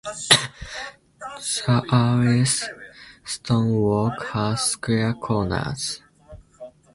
The 1.63 1.85
earliest 1.93 2.71
stonework 3.23 4.23
has 4.33 4.61
square 4.71 5.13
corners. 5.13 6.01